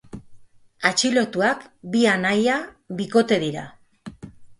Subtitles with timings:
[0.89, 1.61] Atxilotuak
[1.95, 2.55] bi anaia
[3.03, 3.67] bikote dira.